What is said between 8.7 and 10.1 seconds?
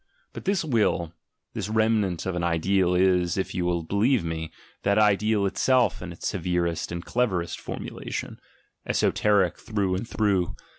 esoteric through and